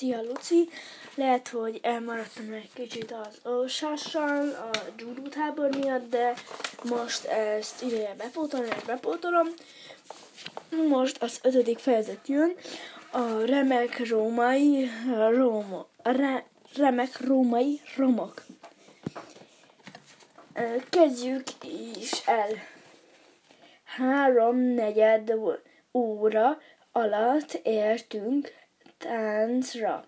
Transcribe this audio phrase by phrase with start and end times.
[0.00, 0.68] Szia, Luci!
[1.14, 6.34] Lehet, hogy elmaradtam egy kicsit az olvasással a Judo tábor miatt, de
[6.84, 9.46] most ezt ideje bepótolni, és bepótolom.
[10.88, 12.54] Most az ötödik fejezet jön,
[13.10, 14.90] a remek római
[15.30, 16.44] róma, re,
[16.76, 18.42] remek római romok.
[20.90, 21.46] Kezdjük
[21.98, 22.50] is el.
[23.84, 25.32] Három negyed
[25.92, 26.58] óra
[26.92, 28.59] alatt értünk
[29.00, 30.04] táncra.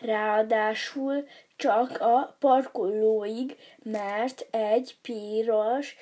[0.00, 1.26] Ráadásul
[1.56, 5.96] csak a parkolóig, mert egy piros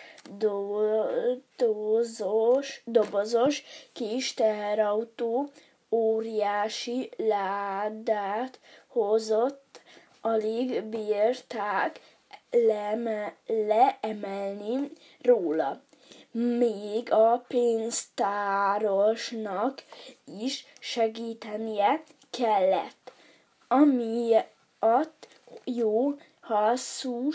[1.56, 5.51] dobozos, dobozos kis teherautó
[5.91, 9.80] óriási ládát hozott,
[10.20, 12.00] alig bírták
[12.50, 14.91] leme, leemelni
[15.23, 15.80] róla.
[16.30, 19.84] Még a pénztárosnak
[20.41, 22.03] is segítenie
[22.39, 23.13] kellett,
[23.69, 25.29] amiatt
[25.65, 27.31] jó hosszú,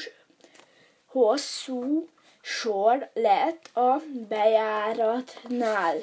[1.06, 2.08] hosszú
[2.42, 5.96] sor lett a bejáratnál.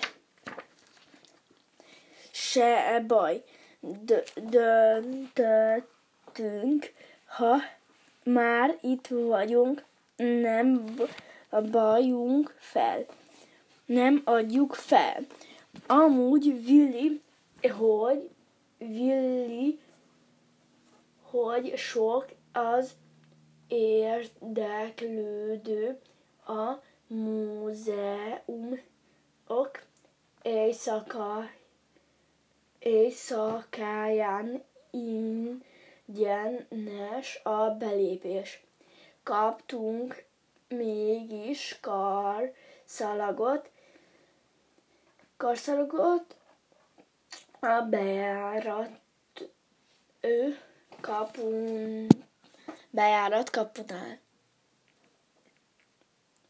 [2.33, 3.45] Se baj,
[4.35, 5.83] döntöttünk,
[7.27, 7.57] ha
[8.25, 9.85] már itt vagyunk,
[10.17, 10.97] nem
[11.71, 13.07] bajunk fel.
[13.87, 15.27] Nem adjuk fel.
[15.87, 17.23] Amúgy Willi,
[17.62, 18.31] hogy
[18.79, 19.81] Willi,
[21.23, 22.93] hogy sok az
[23.69, 24.79] érdeklődő
[26.47, 26.73] a
[27.06, 28.37] múzeumok
[30.43, 31.51] éjszaka,
[32.79, 34.62] éjszakáján
[36.06, 38.62] ingyenes a belépés.
[39.23, 40.25] Kaptunk
[40.69, 43.71] mégis karszalagot,
[45.37, 46.38] karszalagot
[47.61, 48.91] a bejárat
[50.20, 50.59] ő
[51.01, 52.06] kapun,
[52.91, 54.19] bejárat kapunál.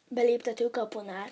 [0.08, 1.28] Beléptető kapunál.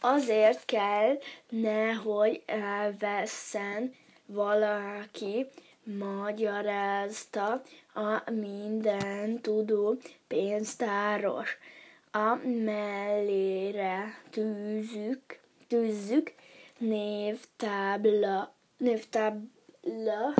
[0.00, 1.18] Azért kell,
[1.48, 3.94] nehogy elveszen
[4.26, 5.46] valaki,
[5.82, 7.62] magyarázta
[7.94, 9.96] a minden tudó
[10.28, 11.58] pénztáros.
[12.12, 12.34] A
[12.64, 16.34] mellére tűzük, tűzzük
[16.78, 20.34] névtábla, névtábla,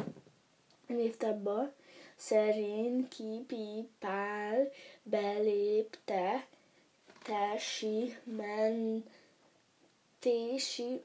[0.86, 1.72] névtábla
[2.16, 4.70] szerint kipipál
[5.02, 6.46] belépte
[7.22, 8.16] tesi
[10.18, 11.02] mentési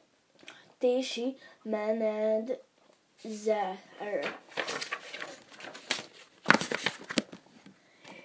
[0.77, 2.61] tési mened
[3.23, 3.79] zer.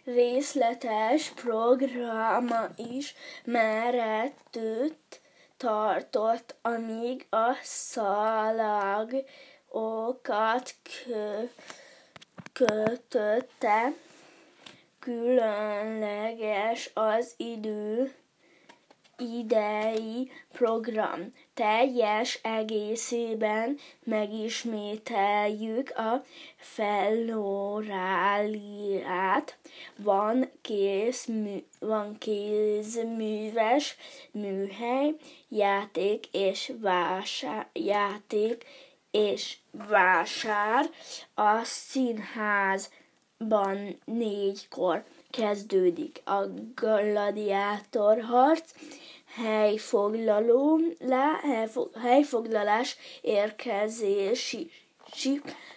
[0.04, 5.20] Részletes programa is merettőt
[5.60, 9.24] tartott, amíg a szalagokat
[10.82, 11.44] kö,
[12.52, 13.92] kötötte.
[14.98, 18.14] Különleges az idő
[19.20, 21.32] idei program.
[21.54, 26.24] Teljes egészében megismételjük a
[26.56, 27.88] felloráliát.
[29.96, 33.96] Van, kész, mű, van kézműves
[34.30, 35.14] műhely,
[35.48, 38.64] játék és vásár, játék
[39.10, 40.90] és vásár
[41.34, 42.88] a színházban
[44.04, 48.72] négykor kezdődik a gladiátor harc,
[49.34, 51.40] helyfoglaló, le,
[52.00, 54.70] helyfoglalás érkezési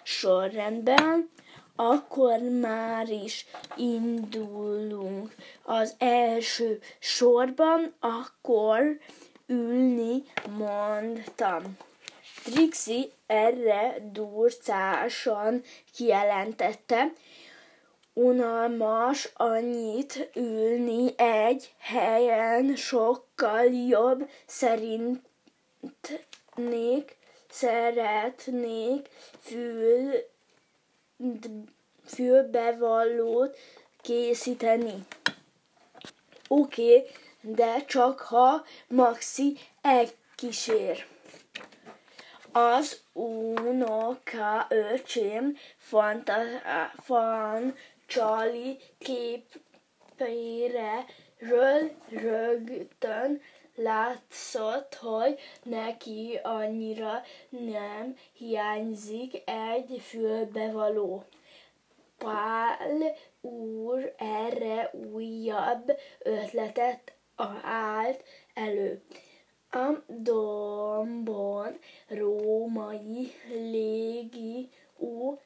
[0.03, 1.29] sorrendben,
[1.75, 8.99] akkor már is indulunk az első sorban, akkor
[9.47, 10.23] ülni
[10.57, 11.77] mondtam.
[12.43, 15.61] Trixie erre durcásan
[15.93, 17.11] kijelentette,
[18.13, 25.21] unalmas annyit ülni egy helyen, sokkal jobb szerintnék,
[27.49, 29.09] szeretnék
[29.39, 30.11] fül,
[32.05, 33.57] fülbevallót
[34.01, 35.05] készíteni.
[36.47, 37.09] Oké, okay,
[37.41, 41.12] de csak ha Maxi elkísér.
[42.55, 46.33] Az unoka öcsém fanta,
[47.01, 47.75] fan,
[48.07, 49.45] Charlie képére
[51.37, 53.41] ről rögtön
[53.75, 61.23] látszott, hogy neki annyira nem hiányzik egy fülbevaló.
[62.17, 67.13] Pál úr erre újabb ötletet
[67.63, 68.23] állt
[68.53, 69.01] elő.
[69.75, 75.39] A dombon római légi ú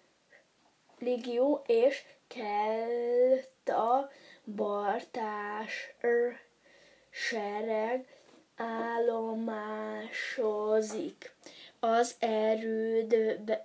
[0.99, 4.09] Ligió és Kelta
[4.55, 5.93] Bartás
[7.09, 8.07] sereg
[8.55, 11.35] állomásozik.
[11.79, 13.61] Az erődfal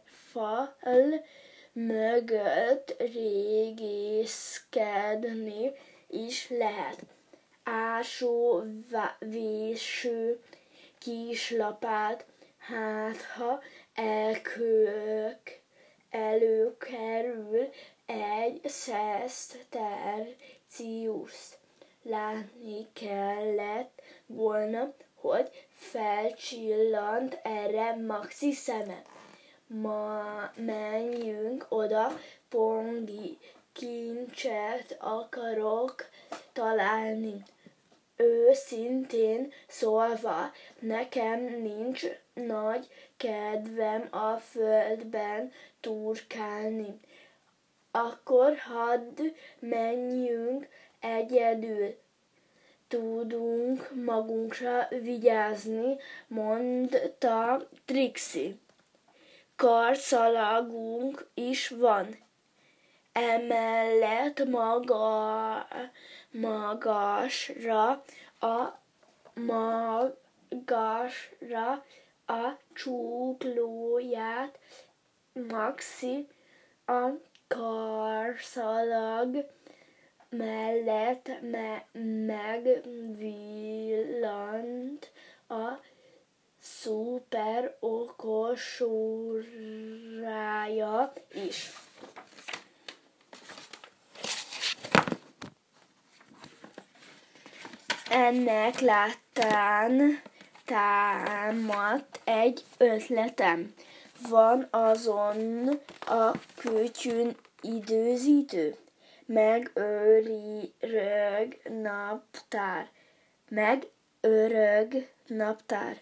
[1.73, 5.73] mögött régészkedni
[6.06, 7.12] is lehet.
[7.64, 8.62] Ásó,
[9.19, 10.43] véső,
[10.99, 12.25] kislapát,
[12.59, 13.61] hát ha
[13.94, 15.61] elkök,
[16.11, 17.69] előkerül
[18.06, 19.70] egy szesztercius.
[22.03, 29.03] Látni kellett volna, hogy felcsillant erre Maxi szeme.
[29.67, 30.23] Ma
[30.56, 33.38] menjünk oda, Pongi,
[33.73, 36.08] kincset akarok
[36.53, 37.44] találni.
[38.22, 42.02] Őszintén szólva, nekem nincs
[42.34, 47.00] nagy kedvem a földben turkálni.
[47.90, 49.20] Akkor hadd
[49.58, 50.69] menjünk
[51.00, 51.94] egyedül.
[52.88, 55.96] Tudunk magunkra vigyázni,
[56.26, 58.54] mondta Trixie.
[59.56, 62.16] Karszalagunk is van.
[63.12, 65.67] Emellett maga,
[66.31, 68.03] magasra
[68.41, 68.81] a
[69.35, 70.64] magasra
[72.26, 74.59] a csuklóját
[75.32, 76.29] Maxi
[76.87, 77.09] a
[77.49, 79.37] karszalag
[80.29, 81.87] mellett me-
[82.26, 83.93] megvillant
[85.49, 85.79] a
[86.61, 88.82] szuper okos
[91.35, 91.70] is.
[98.14, 100.23] Ennek láttán
[100.64, 103.75] támadt egy ötletem.
[104.29, 105.69] Van azon
[106.00, 108.76] a kütyűn időzítő,
[109.26, 112.88] meg örög naptár,
[113.49, 113.87] meg
[114.20, 115.97] örög naptár,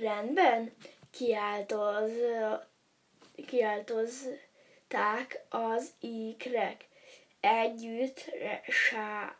[0.00, 0.72] Rendben?
[1.10, 2.12] Kiáltoz,
[3.46, 6.86] kiáltozták az ikrek.
[7.40, 8.30] Együtt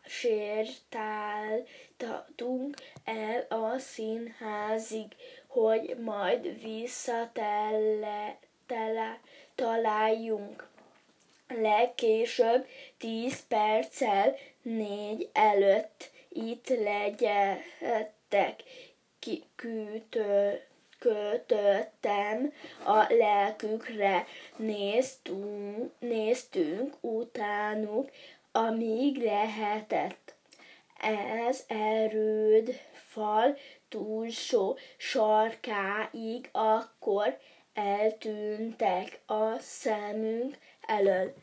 [0.05, 5.15] sétáltatunk el a színházig,
[5.47, 9.19] hogy majd visszatele, tele,
[9.55, 10.67] találjunk
[11.47, 12.67] legkésőbb
[12.97, 18.63] tíz perccel négy előtt itt legyetek.
[19.55, 20.61] Kütő,
[20.99, 22.53] kötöttem
[22.85, 28.09] a lelkükre, néztünk, néztünk utánuk,
[28.51, 30.35] amíg lehetett.
[31.47, 33.57] Ez erőd fal
[33.89, 37.37] túlsó sarkáig akkor
[37.73, 41.33] eltűntek a szemünk elől.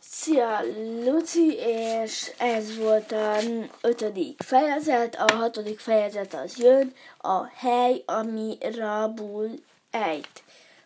[0.00, 0.60] Szia,
[1.04, 3.36] Luci, és ez volt a
[3.80, 9.50] ötödik fejezet, a hatodik fejezet az jön, a hely, ami rabul
[9.90, 10.42] ejt.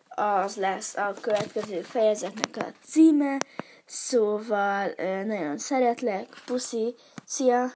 [0.09, 3.37] Az lesz a következő fejezetnek a címe,
[3.85, 4.93] szóval
[5.25, 7.71] nagyon szeretlek, puszi, szia!